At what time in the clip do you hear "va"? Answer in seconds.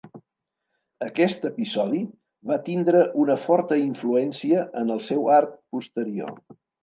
2.51-2.57